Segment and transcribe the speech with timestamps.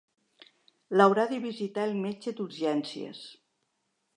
[0.95, 3.21] L'haurà de visitar el metge d'urgències.